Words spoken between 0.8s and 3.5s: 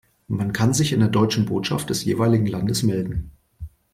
in der deutschen Botschaft des jeweiligen Landes melden.